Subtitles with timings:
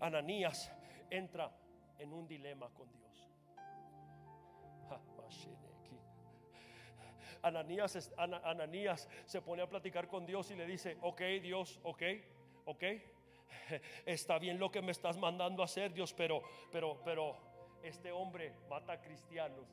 [0.00, 0.72] Ananías
[1.10, 1.50] entra
[1.98, 3.06] en un dilema con Dios.
[7.42, 12.02] Ananías, Ananías se pone a platicar con Dios y le dice, ok Dios, ok,
[12.64, 12.82] ok,
[14.06, 16.42] está bien lo que me estás mandando a hacer Dios, pero,
[16.72, 17.36] pero, pero
[17.82, 19.64] este hombre mata cristianos.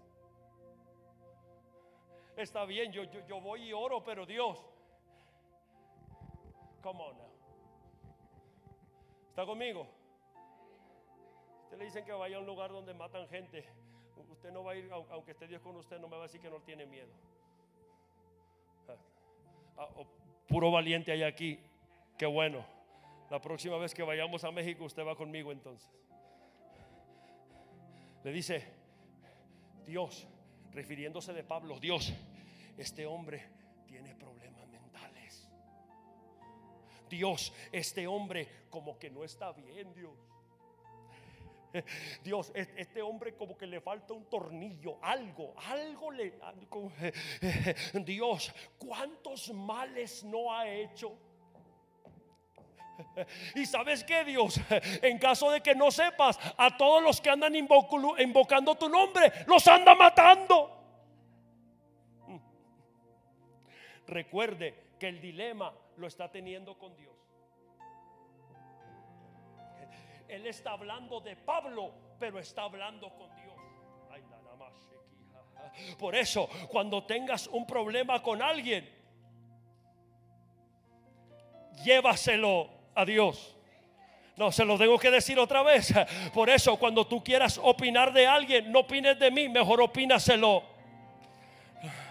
[2.36, 4.64] Está bien, yo, yo, yo voy y oro, pero Dios,
[6.82, 7.18] come on.
[9.30, 9.88] ¿Está conmigo?
[11.78, 13.66] Le dicen que vaya a un lugar donde matan gente.
[14.30, 16.40] Usted no va a ir, aunque esté Dios con usted, no me va a decir
[16.40, 17.12] que no tiene miedo.
[19.78, 20.06] Ah, oh,
[20.48, 21.60] puro valiente hay aquí.
[22.18, 22.64] Qué bueno.
[23.30, 25.90] La próxima vez que vayamos a México, usted va conmigo entonces.
[28.24, 28.64] Le dice,
[29.86, 30.28] Dios,
[30.72, 32.14] refiriéndose de Pablo, Dios,
[32.78, 33.44] este hombre
[33.88, 35.50] tiene problemas mentales.
[37.10, 40.33] Dios, este hombre como que no está bien, Dios.
[42.24, 46.34] Dios, este hombre como que le falta un tornillo, algo, algo le...
[48.06, 51.18] Dios, ¿cuántos males no ha hecho?
[53.56, 54.60] Y sabes que Dios,
[55.02, 59.68] en caso de que no sepas, a todos los que andan invocando tu nombre, los
[59.68, 60.70] anda matando.
[64.08, 67.23] Recuerde que el dilema lo está teniendo con Dios.
[70.34, 73.54] Él está hablando de Pablo, pero está hablando con Dios.
[76.00, 78.90] Por eso, cuando tengas un problema con alguien,
[81.84, 83.56] llévaselo a Dios.
[84.36, 85.94] No, se lo tengo que decir otra vez.
[86.34, 90.64] Por eso, cuando tú quieras opinar de alguien, no opines de mí, mejor opínaselo.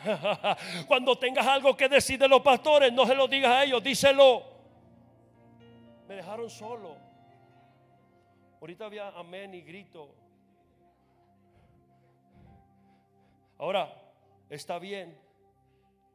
[0.87, 4.45] Cuando tengas algo que decir de los pastores, no se lo digas a ellos, díselo.
[6.07, 7.12] Me dejaron solo.
[8.63, 10.15] Ahorita había amén y grito.
[13.59, 13.93] Ahora,
[14.49, 15.19] está bien.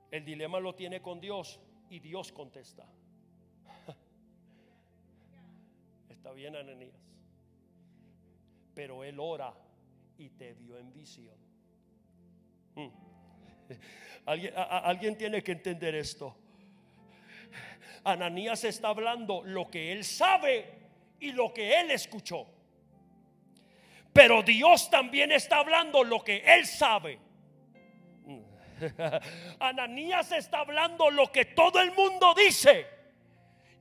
[0.10, 1.60] El dilema lo tiene con Dios
[1.90, 2.86] y Dios contesta.
[6.10, 6.96] Está bien, Ananías.
[8.74, 9.54] Pero él ora
[10.18, 11.36] y te vio en visión.
[12.76, 12.88] Hmm.
[14.26, 16.34] ¿Alguien, alguien tiene que entender esto.
[18.06, 20.87] Ananías está hablando lo que él sabe
[21.20, 22.48] y lo que él escuchó.
[24.14, 27.20] Pero Dios también está hablando lo que él sabe.
[29.60, 32.88] Ananías está hablando lo que todo el mundo dice.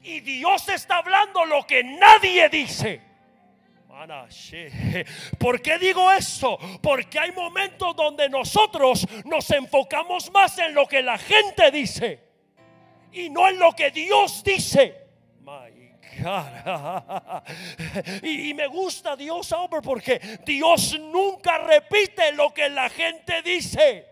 [0.03, 3.01] Y Dios está hablando lo que nadie dice.
[5.39, 6.59] ¿Por qué digo eso?
[6.83, 12.23] Porque hay momentos donde nosotros nos enfocamos más en lo que la gente dice
[13.13, 15.07] y no en lo que Dios dice.
[18.23, 24.07] Y, me gusta Dios, Albert, porque Dios nunca repite lo que la gente dice.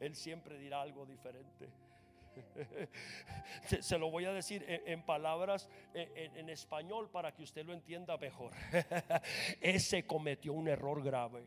[0.00, 1.70] Él siempre dirá algo diferente.
[3.80, 8.52] Se, lo voy a decir en, palabras en, español para que usted lo entienda mejor.
[9.60, 11.44] Ese cometió un error grave.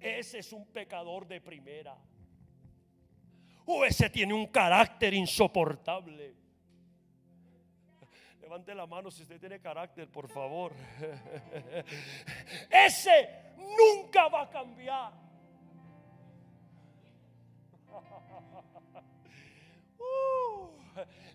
[0.00, 1.96] Ese es un pecador de primera.
[3.66, 6.34] O ese tiene un carácter insoportable.
[8.40, 10.72] Levante la mano si usted tiene carácter, por favor.
[12.70, 15.12] Ese nunca va a cambiar.
[19.96, 20.68] Uh,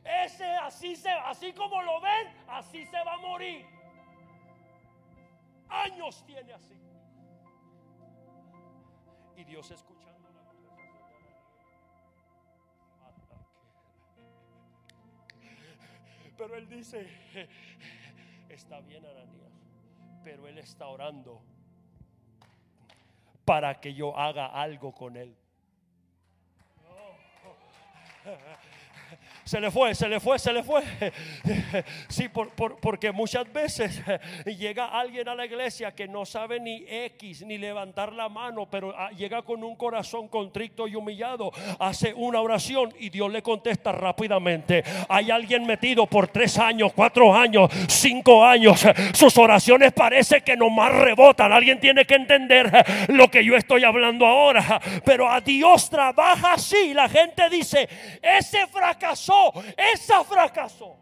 [0.04, 3.66] ese así se, así como lo ven, así se va a morir.
[5.70, 6.80] Años tiene así.
[9.38, 9.89] Y Dios escuchando
[16.40, 17.06] Pero él dice,
[18.48, 19.52] está bien Ananías,
[20.24, 21.42] pero él está orando
[23.44, 25.36] para que yo haga algo con él.
[29.50, 30.84] Se le fue, se le fue, se le fue.
[32.08, 34.02] Sí, por, porque muchas veces
[34.46, 38.94] llega alguien a la iglesia que no sabe ni X ni levantar la mano, pero
[38.96, 43.92] ah, llega con un corazón contrito y humillado, hace una oración y Dios le contesta
[43.92, 44.84] rápidamente.
[45.08, 48.86] Hay alguien metido por tres años, cuatro años, cinco años.
[49.14, 51.52] Sus oraciones parece que nomás rebotan.
[51.52, 52.72] Alguien tiene que entender
[53.08, 54.80] lo que yo estoy hablando ahora.
[55.06, 56.94] Pero a Dios trabaja así.
[56.94, 57.88] La gente dice,
[58.22, 59.39] ese fracasó
[59.94, 60.96] esa fracasó.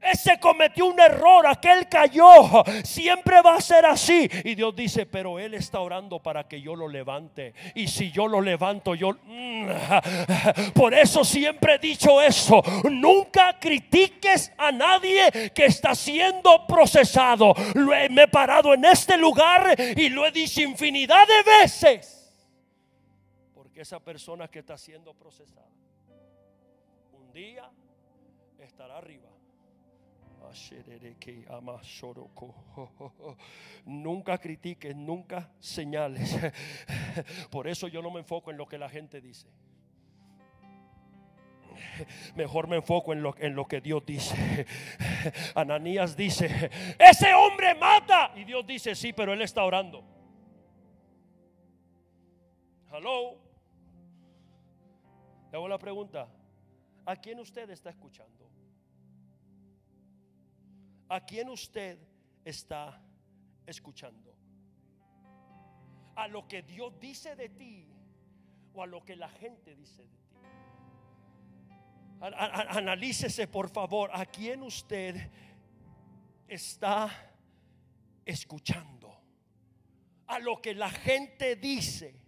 [0.00, 4.28] ese cometió un error, aquel cayó, siempre va a ser así.
[4.44, 7.52] Y Dios dice, pero Él está orando para que yo lo levante.
[7.74, 9.16] Y si yo lo levanto, yo...
[9.24, 9.68] Mm,
[10.74, 17.54] por eso siempre he dicho eso, nunca critiques a nadie que está siendo procesado.
[17.74, 22.32] Lo he, me he parado en este lugar y lo he dicho infinidad de veces.
[23.54, 25.66] Porque esa persona que está siendo procesada,
[28.58, 29.28] estará arriba
[33.84, 36.36] Nunca critiques, nunca señales.
[37.50, 39.48] Por eso yo no me enfoco en lo que la gente dice.
[42.34, 44.66] Mejor me enfoco en lo, en lo que Dios dice.
[45.54, 48.32] Ananías dice, ese hombre mata.
[48.34, 50.04] Y Dios dice, sí, pero él está orando.
[52.92, 53.38] Hello.
[55.50, 56.28] Le hago la pregunta.
[57.08, 58.50] ¿A quién usted está escuchando?
[61.08, 61.98] ¿A quién usted
[62.44, 63.02] está
[63.66, 64.36] escuchando?
[66.16, 67.90] ¿A lo que Dios dice de ti
[68.74, 70.36] o a lo que la gente dice de ti?
[72.20, 75.30] Analícese por favor a quién usted
[76.46, 77.08] está
[78.26, 79.16] escuchando.
[80.26, 82.20] A lo que la gente dice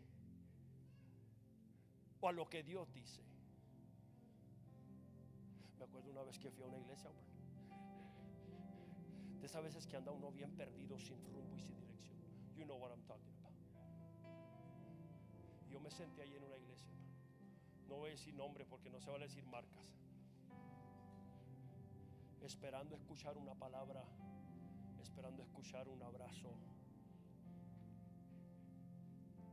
[2.19, 3.30] o a lo que Dios dice.
[6.21, 7.09] Una vez que fui a una iglesia
[9.55, 12.19] a veces que anda uno bien perdido, sin rumbo y sin dirección.
[12.57, 13.55] You know what I'm talking about.
[15.71, 16.93] Yo me senté ahí en una iglesia.
[17.89, 19.97] No voy a decir nombre porque no se vale decir marcas.
[22.43, 24.05] Esperando escuchar una palabra,
[25.01, 26.55] esperando escuchar un abrazo.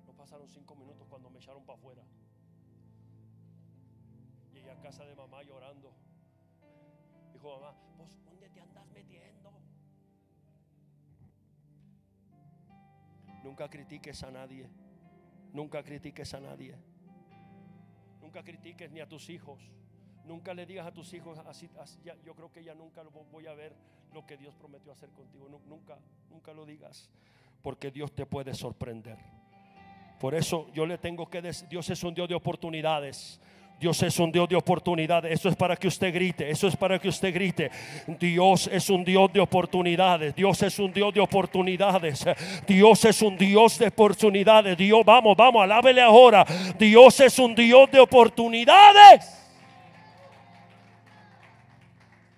[0.06, 2.04] No pasaron cinco minutos cuando me echaron para afuera.
[4.54, 6.07] Llegué a casa de mamá llorando.
[7.38, 9.54] Dijo mamá, pues ¿dónde te andas metiendo?
[13.44, 14.68] Nunca critiques a nadie.
[15.54, 16.76] Nunca critiques a nadie.
[18.22, 19.62] Nunca critiques ni a tus hijos.
[20.26, 21.70] Nunca le digas a tus hijos así,
[22.26, 23.76] yo creo que ya nunca voy a ver
[24.14, 25.48] lo que Dios prometió hacer contigo.
[25.48, 26.00] Nunca,
[26.32, 27.08] nunca lo digas,
[27.62, 29.20] porque Dios te puede sorprender.
[30.20, 33.40] Por eso yo le tengo que decir, Dios es un Dios de oportunidades.
[33.80, 35.32] Dios es un Dios de oportunidades.
[35.32, 36.50] Eso es para que usted grite.
[36.50, 37.70] Eso es para que usted grite.
[38.20, 40.36] Dios es un Dios de oportunidades.
[40.36, 42.26] Dios es un Dios de oportunidades.
[42.68, 44.78] Dios es un Dios de oportunidades.
[44.78, 46.44] Dios, vamos, vamos, alábele ahora.
[46.78, 49.38] Dios es un Dios de oportunidades.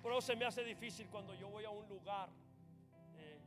[0.02, 2.28] Pero se me hace difícil cuando yo voy a un lugar.
[3.18, 3.38] Eh,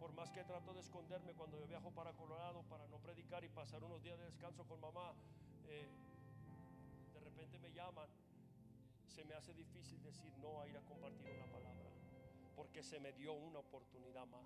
[0.00, 3.48] por más que trato de esconderme cuando yo viajo para Colorado para no predicar y
[3.48, 5.12] pasar unos días de descanso con mamá.
[5.68, 5.84] Eh,
[7.58, 8.08] me llaman,
[9.06, 11.90] se me hace difícil decir no a ir a compartir una palabra,
[12.56, 14.44] porque se me dio una oportunidad más.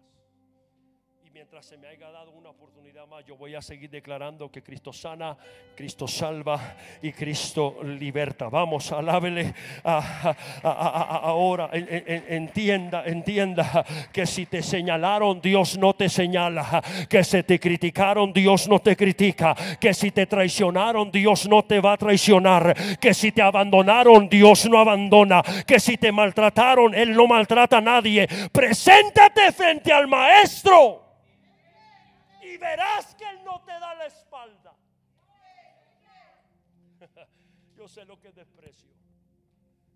[1.29, 4.63] Y mientras se me haya dado una oportunidad más, yo voy a seguir declarando que
[4.63, 5.37] Cristo sana,
[5.77, 8.49] Cristo salva y Cristo liberta.
[8.49, 9.53] Vamos, alábele
[10.63, 11.69] ahora.
[11.73, 16.83] Entienda, entienda que si te señalaron, Dios no te señala.
[17.11, 19.55] Que si te criticaron, Dios no te critica.
[19.79, 22.75] Que si te traicionaron, Dios no te va a traicionar.
[22.99, 25.43] Que si te abandonaron, Dios no abandona.
[25.67, 28.27] Que si te maltrataron, Él no maltrata a nadie.
[28.51, 31.09] Preséntate frente al Maestro
[32.57, 34.75] verás que Él no te da la espalda.
[37.77, 38.99] Yo sé lo que es desprecio.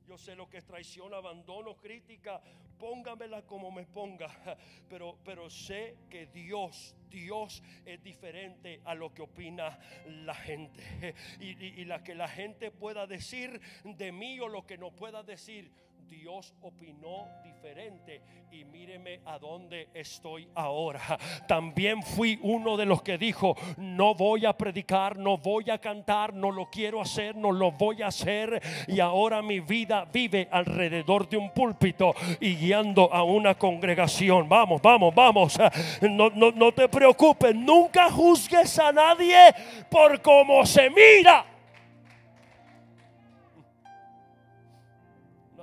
[0.07, 2.43] Yo sé lo que es traición, abandono, crítica.
[2.79, 4.29] Póngamela como me ponga.
[4.88, 11.15] Pero, pero sé que Dios, Dios es diferente a lo que opina la gente.
[11.41, 15.23] Y, y la que la gente pueda decir de mí o lo que no pueda
[15.23, 15.71] decir
[16.12, 21.00] Dios opinó diferente y míreme a dónde estoy ahora.
[21.49, 26.35] También fui uno de los que dijo, no voy a predicar, no voy a cantar,
[26.35, 28.61] no lo quiero hacer, no lo voy a hacer.
[28.88, 34.47] Y ahora mi vida vive alrededor de un púlpito y guiando a una congregación.
[34.50, 35.59] Vamos, vamos, vamos.
[36.02, 39.54] No, no, no te preocupes, nunca juzgues a nadie
[39.88, 41.52] por cómo se mira.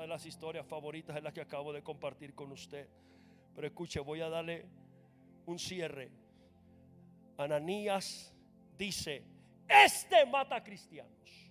[0.07, 2.87] Las historias favoritas es la que acabo de compartir con usted.
[3.55, 4.65] Pero escuche, voy a darle
[5.45, 6.11] un cierre.
[7.37, 8.33] Ananías
[8.77, 9.23] dice,
[9.67, 11.49] este mata cristianos.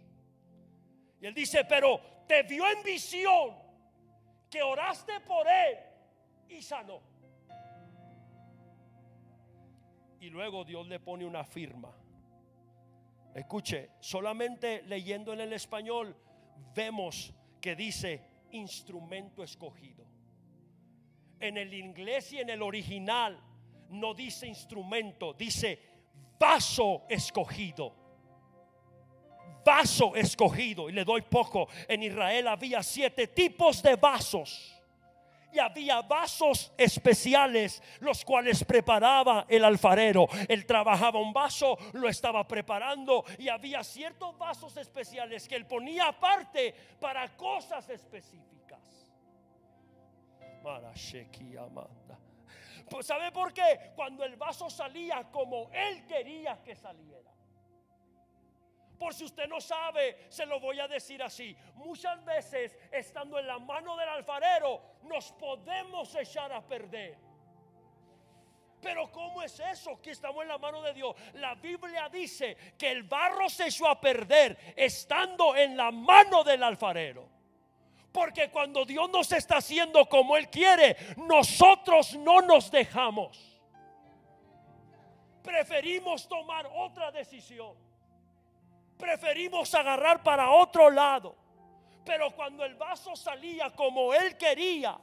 [1.21, 3.57] Y él dice, pero te vio en visión
[4.51, 5.79] que oraste por él
[6.49, 7.01] y sanó.
[10.21, 11.95] Y luego Dios le pone una firma.
[13.35, 16.17] Escuche, solamente leyendo en el español
[16.75, 20.07] vemos que dice instrumento escogido.
[21.41, 23.41] en el inglés y en el original
[23.91, 25.79] no dice instrumento, dice
[26.39, 27.95] vaso escogido.
[29.65, 30.89] Vaso escogido.
[30.89, 31.69] Y le doy poco.
[31.87, 34.78] En Israel había siete tipos de vasos.
[35.53, 40.29] Y había vasos especiales, los cuales preparaba el alfarero.
[40.49, 43.25] Él trabajaba un vaso, lo estaba preparando.
[43.39, 49.09] Y había ciertos vasos especiales que él ponía aparte para cosas específicas.
[52.91, 53.93] Pues ¿sabe por qué?
[53.95, 57.38] Cuando el vaso salía como él quería que saliera.
[58.99, 61.57] Por si usted no sabe, se lo voy a decir así.
[61.75, 67.17] Muchas veces, estando en la mano del alfarero, nos podemos echar a perder.
[68.81, 71.15] Pero ¿cómo es eso que estamos en la mano de Dios?
[71.35, 76.63] La Biblia dice que el barro se echó a perder estando en la mano del
[76.63, 77.29] alfarero.
[78.13, 83.61] Porque cuando Dios nos está haciendo como Él quiere, nosotros no nos dejamos.
[85.43, 87.88] Preferimos tomar otra decisión.
[88.99, 91.37] Preferimos agarrar para otro lado.
[92.05, 94.99] Pero cuando el vaso salía como Él quería,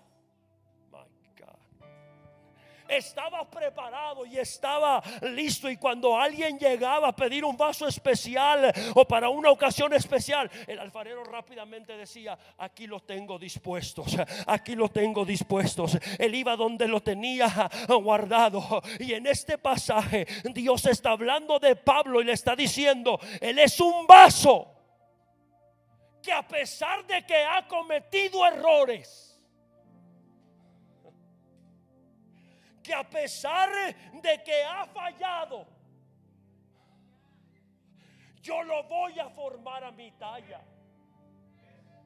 [2.88, 5.70] estaba preparado y estaba listo.
[5.70, 10.80] Y cuando alguien llegaba a pedir un vaso especial o para una ocasión especial, el
[10.80, 14.15] alfarero rápidamente decía, aquí lo tengo dispuestos,
[14.48, 15.98] aquí lo tengo dispuestos.
[16.20, 18.82] Él iba donde lo tenía guardado.
[19.00, 23.80] Y en este pasaje Dios está hablando de Pablo y le está diciendo, Él es
[23.80, 24.72] un vaso
[26.22, 29.35] que a pesar de que ha cometido errores,
[32.86, 33.70] que a pesar
[34.22, 35.65] de que ha fallado,
[38.42, 40.62] yo lo voy a formar a mi talla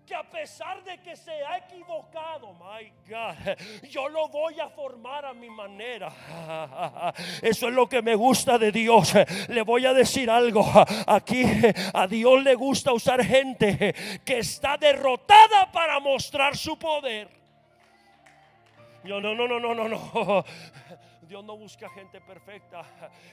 [0.10, 5.24] que a pesar de que se ha equivocado, my God, yo lo voy a formar
[5.24, 6.12] a mi manera.
[7.44, 9.14] Eso es lo que me gusta de Dios.
[9.50, 10.66] Le voy a decir algo.
[11.06, 11.44] Aquí
[11.94, 13.94] a Dios le gusta usar gente
[14.26, 17.38] que está derrotada para mostrar su poder.
[19.03, 20.46] Yo no, no, no, no, no, no.
[21.22, 22.84] Dios no busca gente perfecta.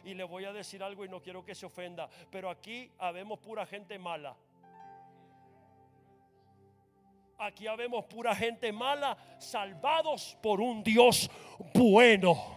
[0.04, 2.08] Y le voy a decir algo y no quiero que se ofenda.
[2.30, 4.36] Pero aquí habemos pura gente mala.
[7.38, 11.30] Aquí habemos pura gente mala, salvados por un Dios
[11.74, 12.56] bueno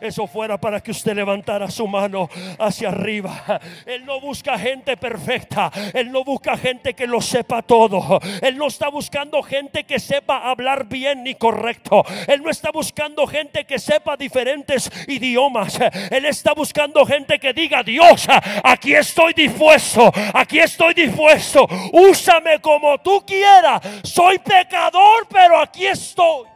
[0.00, 2.28] eso fuera para que usted levantara su mano
[2.58, 3.60] hacia arriba.
[3.86, 5.70] Él no busca gente perfecta.
[5.94, 8.20] Él no busca gente que lo sepa todo.
[8.40, 12.04] Él no está buscando gente que sepa hablar bien ni correcto.
[12.26, 15.78] Él no está buscando gente que sepa diferentes idiomas.
[16.10, 18.26] Él está buscando gente que diga, Dios,
[18.64, 20.12] aquí estoy dispuesto.
[20.34, 21.66] Aquí estoy dispuesto.
[21.92, 23.80] Úsame como tú quieras.
[24.02, 26.51] Soy pecador, pero aquí estoy.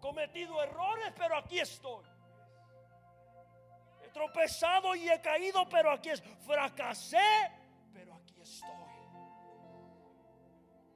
[0.00, 2.04] Cometido errores, pero aquí estoy.
[4.04, 6.22] He tropezado y he caído, pero aquí es.
[6.46, 7.18] Fracasé,
[7.92, 8.68] pero aquí estoy.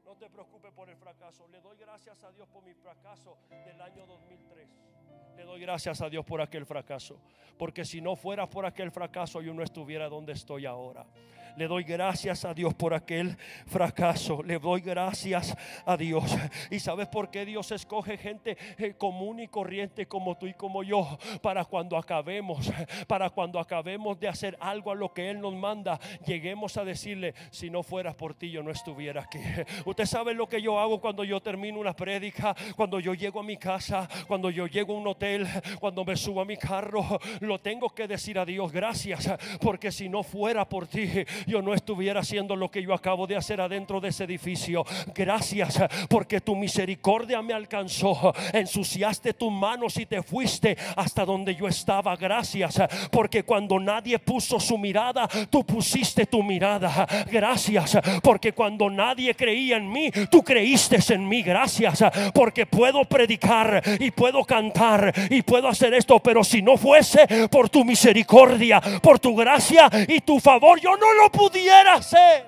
[0.04, 1.46] No te preocupes por el fracaso.
[1.48, 4.68] Le doy gracias a Dios por mi fracaso del año 2003.
[5.36, 7.20] Le doy gracias a Dios por aquel fracaso.
[7.58, 11.06] Porque si no fuera por aquel fracaso, yo no estuviera donde estoy ahora.
[11.56, 14.42] Le doy gracias a Dios por aquel fracaso.
[14.42, 15.56] Le doy gracias
[15.86, 16.24] a Dios.
[16.70, 20.82] ¿Y sabes por qué Dios escoge gente eh, común y corriente como tú y como
[20.82, 21.16] yo?
[21.42, 22.72] Para cuando acabemos,
[23.06, 27.34] para cuando acabemos de hacer algo a lo que Él nos manda, lleguemos a decirle,
[27.50, 29.38] si no fueras por ti, yo no estuviera aquí.
[29.84, 33.44] Usted sabe lo que yo hago cuando yo termino una prédica, cuando yo llego a
[33.44, 35.46] mi casa, cuando yo llego a un hotel,
[35.78, 39.30] cuando me subo a mi carro, lo tengo que decir a Dios, gracias,
[39.60, 41.08] porque si no fuera por ti,
[41.46, 44.84] yo no estuviera haciendo lo que yo acabo de hacer adentro de ese edificio.
[45.14, 48.32] Gracias porque tu misericordia me alcanzó.
[48.52, 52.16] Ensuciaste tus manos y te fuiste hasta donde yo estaba.
[52.16, 57.06] Gracias porque cuando nadie puso su mirada, tú pusiste tu mirada.
[57.30, 61.42] Gracias porque cuando nadie creía en mí, tú creíste en mí.
[61.42, 67.48] Gracias porque puedo predicar y puedo cantar y puedo hacer esto, pero si no fuese
[67.48, 72.46] por tu misericordia, por tu gracia y tu favor, yo no lo pudiera hacer.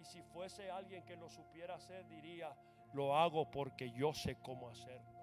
[0.00, 2.54] Y si fuese alguien que lo supiera hacer, diría,
[2.92, 5.18] lo hago porque yo sé cómo hacerlo.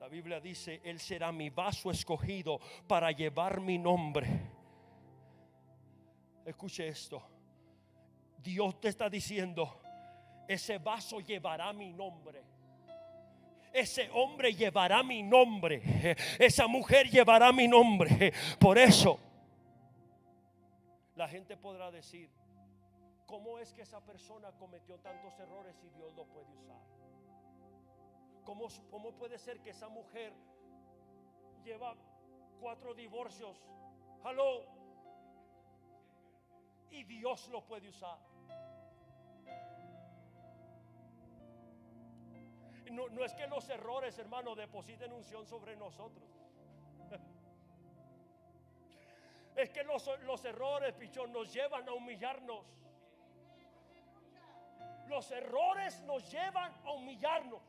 [0.00, 4.26] La Biblia dice, Él será mi vaso escogido para llevar mi nombre.
[6.44, 7.22] Escuche esto.
[8.38, 9.80] Dios te está diciendo,
[10.48, 12.42] ese vaso llevará mi nombre
[13.72, 18.32] ese hombre llevará mi nombre, esa mujer llevará mi nombre.
[18.58, 19.18] Por eso
[21.20, 22.30] la gente podrá decir,
[23.26, 26.80] ¿cómo es que esa persona cometió tantos errores y Dios lo puede usar?
[28.44, 30.32] ¿Cómo, cómo puede ser que esa mujer
[31.62, 31.94] lleva
[32.58, 33.56] cuatro divorcios?
[34.24, 34.64] Hello.
[36.90, 38.18] Y Dios lo puede usar.
[42.90, 46.28] No, no es que los errores, hermano, depositen unción sobre nosotros.
[49.56, 52.64] Es que los, los errores, pichón, nos llevan a humillarnos.
[55.06, 57.60] Los errores nos llevan a humillarnos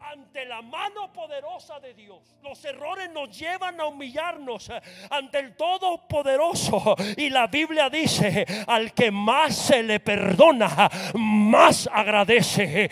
[0.00, 2.36] ante la mano poderosa de Dios.
[2.42, 6.96] Los errores nos llevan a humillarnos eh, ante el Todopoderoso.
[7.16, 12.88] Y la Biblia dice, al que más se le perdona, más agradece,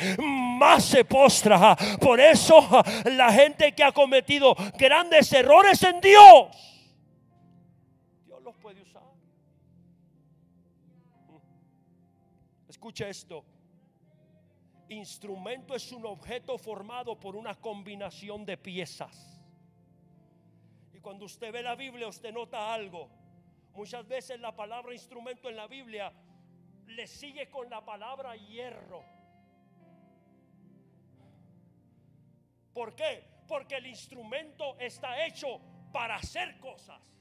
[0.54, 1.76] más se postra.
[2.00, 2.60] Por eso
[3.04, 6.74] la gente que ha cometido grandes errores en Dios
[8.64, 9.02] puede usar.
[12.66, 13.44] Escucha esto.
[14.88, 19.42] Instrumento es un objeto formado por una combinación de piezas.
[20.94, 23.10] Y cuando usted ve la Biblia, usted nota algo.
[23.74, 26.10] Muchas veces la palabra instrumento en la Biblia
[26.86, 29.04] le sigue con la palabra hierro.
[32.74, 33.24] ¿Por qué?
[33.48, 35.60] Porque el instrumento está hecho
[35.92, 37.14] para hacer cosas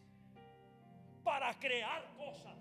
[1.24, 2.58] para crear cosas.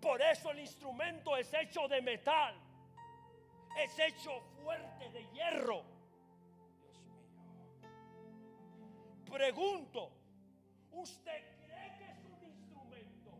[0.00, 2.54] Por eso el instrumento es hecho de metal,
[3.78, 5.82] es hecho fuerte de hierro.
[6.78, 7.24] Dios mío.
[9.32, 10.12] Pregunto,
[10.92, 13.30] ¿usted cree que es un instrumento?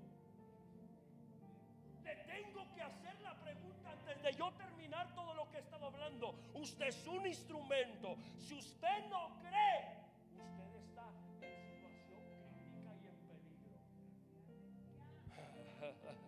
[2.02, 3.13] Le tengo que hacer
[4.24, 6.34] de yo terminar todo lo que he estado hablando.
[6.54, 8.16] Usted es un instrumento.
[8.38, 10.04] Si usted no cree,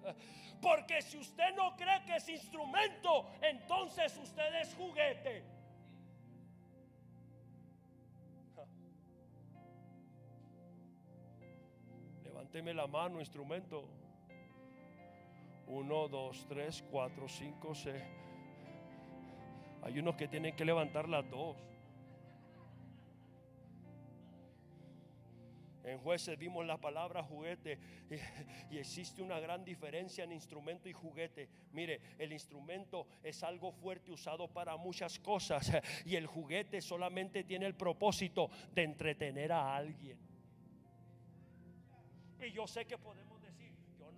[0.60, 5.44] Porque si usted no cree que es instrumento, entonces usted es juguete.
[12.22, 13.88] Levánteme la mano, instrumento.
[15.66, 18.02] Uno, dos, tres, cuatro, cinco, seis.
[19.83, 21.57] Hay unos que tienen que levantar las dos.
[25.87, 27.79] En jueces vimos la palabra juguete
[28.70, 31.48] y, existe una gran diferencia en instrumento y juguete.
[31.70, 35.70] Mire, el instrumento es algo fuerte usado para muchas cosas
[36.05, 40.18] y el juguete solamente tiene el propósito de entretener a alguien.
[42.44, 43.36] Y yo sé que podemos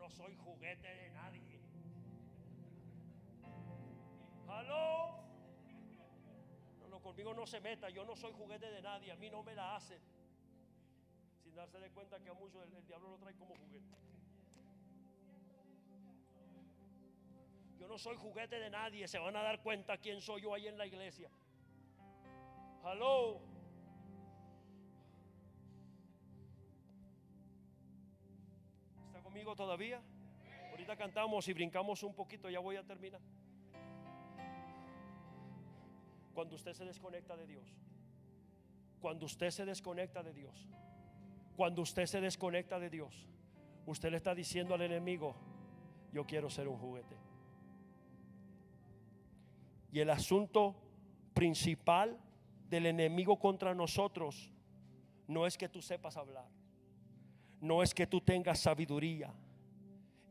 [0.08, 1.60] no soy juguete de nadie.
[4.48, 5.24] ¿Aló?
[6.88, 9.54] No, conmigo no se meta, yo no soy juguete de nadie, a mí no me
[9.54, 10.00] la hacen
[11.54, 13.96] darse de cuenta que a muchos el, diablo lo trae como juguete.
[17.78, 20.68] Yo no soy juguete de nadie, se van a dar cuenta quién soy yo ahí
[20.68, 21.28] en la iglesia.
[22.84, 23.47] Hello.
[29.58, 30.00] Todavía?
[30.70, 33.20] Ahorita cantamos y brincamos un poquito, ya voy a terminar.
[36.32, 37.66] Cuando usted se desconecta de Dios,
[39.00, 40.54] cuando usted se desconecta de Dios,
[41.56, 43.26] cuando usted se desconecta de Dios,
[43.84, 45.34] usted le está diciendo al enemigo,
[46.12, 47.16] yo quiero ser un juguete.
[49.90, 50.76] Y el asunto
[51.34, 52.16] principal
[52.68, 54.52] del enemigo contra nosotros
[55.26, 56.46] no es que tú sepas hablar,
[57.60, 59.34] no es que tú tengas sabiduría.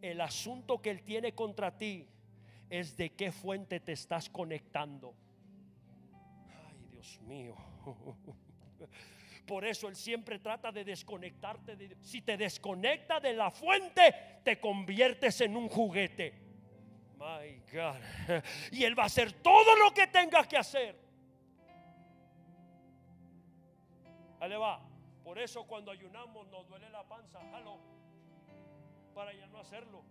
[0.01, 2.07] El asunto que él tiene contra ti
[2.69, 5.13] es de qué fuente te estás conectando.
[6.67, 7.55] Ay, Dios mío.
[9.47, 11.77] Por eso Él siempre trata de desconectarte.
[11.77, 16.33] De, si te desconecta de la fuente, te conviertes en un juguete.
[17.17, 18.43] My God.
[18.71, 20.99] Y Él va a hacer todo lo que tengas que hacer.
[24.39, 24.81] Ahí va.
[25.23, 27.39] Por eso cuando ayunamos nos duele la panza.
[27.53, 27.96] Halo.
[29.17, 30.03] Para ya no hacerlo.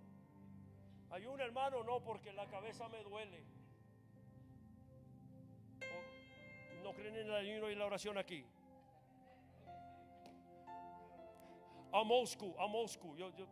[1.11, 3.41] Ayuna hermano, no, porque la cabeza me duele.
[6.83, 8.45] ¿No creen en el ayuno y la oración aquí?
[12.27, 13.17] School, I'm old school.
[13.17, 13.47] Yo, yo,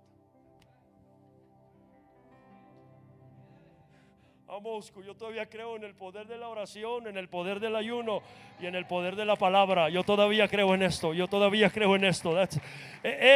[4.62, 5.04] Old school.
[5.04, 8.22] Yo todavía creo en el poder de la oración, en el poder del ayuno
[8.60, 9.88] y en el poder de la palabra.
[9.88, 11.12] Yo todavía creo en esto.
[11.12, 12.40] Yo todavía creo en esto.
[12.40, 12.46] E,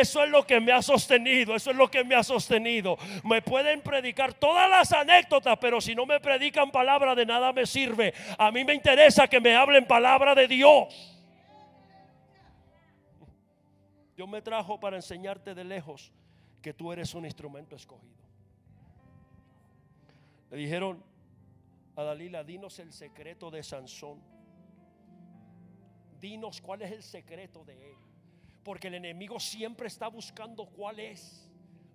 [0.00, 1.56] eso es lo que me ha sostenido.
[1.56, 2.96] Eso es lo que me ha sostenido.
[3.24, 7.66] Me pueden predicar todas las anécdotas, pero si no me predican palabra de nada me
[7.66, 8.14] sirve.
[8.38, 11.16] A mí me interesa que me hablen palabra de Dios.
[14.14, 16.12] Dios me trajo para enseñarte de lejos
[16.62, 18.27] que tú eres un instrumento escogido.
[20.50, 21.02] Le dijeron
[21.96, 24.22] a Dalila, dinos el secreto de Sansón.
[26.20, 27.96] Dinos cuál es el secreto de él.
[28.64, 31.50] Porque el enemigo siempre está buscando cuál es.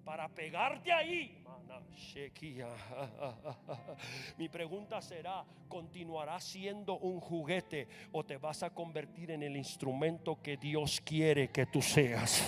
[0.06, 1.43] Para pegarte ahí
[4.38, 10.40] Mi pregunta será, ¿continuarás siendo un juguete o te vas a convertir en el instrumento
[10.42, 12.48] que Dios quiere que tú seas?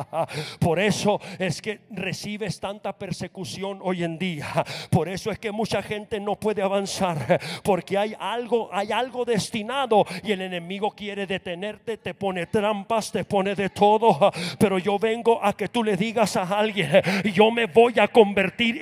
[0.60, 4.46] Por eso es que recibes tanta persecución hoy en día.
[4.90, 10.04] Por eso es que mucha gente no puede avanzar porque hay algo, hay algo destinado
[10.22, 15.44] y el enemigo quiere detenerte, te pone trampas, te pone de todo, pero yo vengo
[15.44, 17.02] a que tú le digas a alguien,
[17.34, 18.31] yo me voy a convertir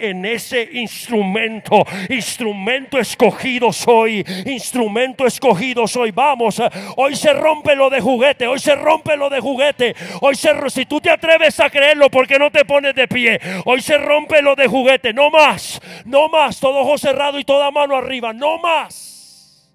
[0.01, 1.85] en ese instrumento.
[2.09, 4.25] Instrumento escogido soy.
[4.47, 6.11] Instrumento escogido soy.
[6.11, 6.63] Vamos,
[6.97, 8.47] hoy se rompe lo de juguete.
[8.47, 9.95] Hoy se rompe lo de juguete.
[10.21, 13.41] Hoy se si tú te atreves a creerlo porque no te pones de pie.
[13.65, 15.13] Hoy se rompe lo de juguete.
[15.13, 15.81] No más.
[16.05, 16.61] No más.
[16.61, 18.33] Todo ojo cerrado y toda mano arriba.
[18.33, 19.71] No más.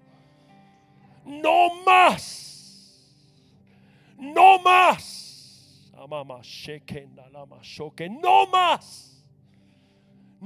[1.24, 2.36] No más.
[4.18, 5.92] No más.
[8.08, 9.15] No más.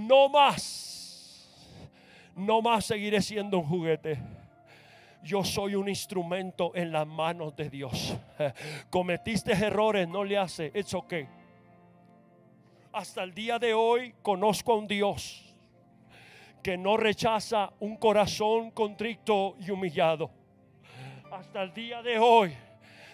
[0.06, 1.46] No más.
[2.34, 4.18] No más seguiré siendo un juguete.
[5.22, 8.16] Yo soy un instrumento en las manos de Dios.
[8.90, 10.72] Cometiste errores, no le hace.
[10.74, 11.28] It's okay.
[12.92, 15.44] Hasta el día de hoy conozco a un Dios
[16.62, 20.30] que no rechaza un corazón contrito y humillado.
[21.30, 22.54] Hasta el día de hoy,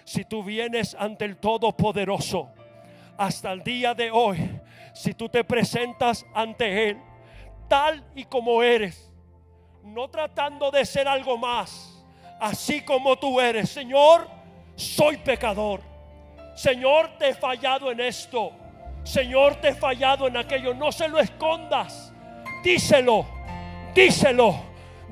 [0.05, 2.49] si tú vienes ante el Todopoderoso,
[3.19, 4.56] hasta el día de hoy,
[4.97, 6.99] si tú te presentas ante Él
[7.69, 9.13] tal y como eres,
[9.85, 12.03] no tratando de ser algo más,
[12.41, 14.27] así como tú eres, Señor,
[14.75, 15.81] soy pecador.
[16.55, 18.53] Señor, te he fallado en esto.
[19.05, 20.73] Señor, te he fallado en aquello.
[20.73, 22.13] No se lo escondas.
[22.65, 23.27] Díselo,
[23.95, 24.57] díselo,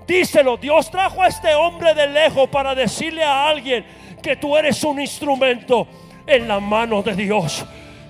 [0.07, 0.57] díselo.
[0.57, 3.85] Dios trajo a este hombre de lejos para decirle a alguien
[4.23, 5.87] que tú eres un instrumento
[6.27, 7.65] en la mano de Dios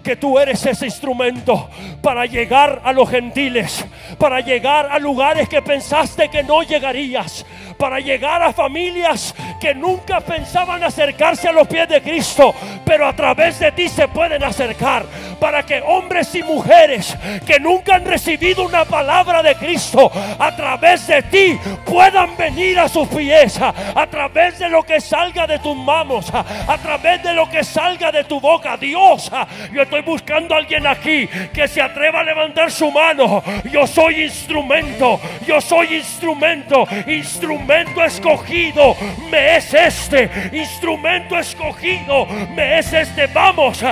[0.04, 1.68] que tú eres ese instrumento
[2.00, 3.84] para llegar a los gentiles,
[4.18, 7.44] para llegar a lugares que pensaste que no llegarías,
[7.78, 13.16] para llegar a familias que nunca pensaban acercarse a los pies de Cristo, pero a
[13.16, 17.16] través de ti se pueden acercar, para que hombres y mujeres
[17.46, 22.88] que nunca han recibido una palabra de Cristo, a través de ti puedan venir a
[22.88, 27.48] sus pies, a través de lo que salga de tus manos, a través de lo
[27.48, 28.76] que salga de tu boca.
[28.76, 29.30] Dios,
[29.72, 33.42] yo estoy buscando a alguien aquí que se atreva a levantar su mano.
[33.70, 38.96] Yo soy instrumento, yo soy instrumento, instrumento escogido.
[39.30, 42.26] Me es este, instrumento escogido.
[42.54, 43.26] Me es este.
[43.28, 43.82] Vamos,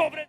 [0.00, 0.28] decláralo sobre